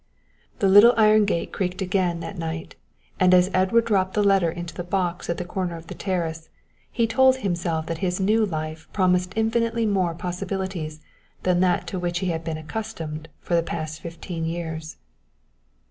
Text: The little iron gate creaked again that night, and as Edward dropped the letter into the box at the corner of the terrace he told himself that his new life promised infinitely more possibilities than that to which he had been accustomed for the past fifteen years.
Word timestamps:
The 0.57 0.67
little 0.67 0.95
iron 0.97 1.25
gate 1.25 1.51
creaked 1.53 1.79
again 1.79 2.21
that 2.21 2.35
night, 2.35 2.73
and 3.19 3.35
as 3.35 3.51
Edward 3.53 3.85
dropped 3.85 4.15
the 4.15 4.23
letter 4.23 4.49
into 4.49 4.73
the 4.73 4.83
box 4.83 5.29
at 5.29 5.37
the 5.37 5.45
corner 5.45 5.75
of 5.77 5.85
the 5.85 5.93
terrace 5.93 6.49
he 6.91 7.05
told 7.05 7.35
himself 7.35 7.85
that 7.85 7.99
his 7.99 8.19
new 8.19 8.43
life 8.43 8.87
promised 8.93 9.33
infinitely 9.35 9.85
more 9.85 10.15
possibilities 10.15 11.01
than 11.43 11.59
that 11.59 11.85
to 11.85 11.99
which 11.99 12.17
he 12.17 12.29
had 12.29 12.43
been 12.43 12.57
accustomed 12.57 13.29
for 13.41 13.53
the 13.53 13.61
past 13.61 14.01
fifteen 14.01 14.43
years. 14.43 14.97